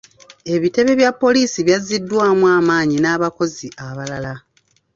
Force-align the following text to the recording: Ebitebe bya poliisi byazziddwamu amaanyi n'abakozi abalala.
Ebitebe 0.53 0.91
bya 0.99 1.11
poliisi 1.21 1.59
byazziddwamu 1.67 2.45
amaanyi 2.57 2.97
n'abakozi 2.99 3.67
abalala. 3.87 4.33